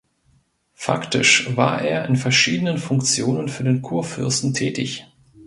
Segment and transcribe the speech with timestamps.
[0.73, 5.05] Faktisch war er in verschiedenen Funktionen für den Kurfürsten tätig.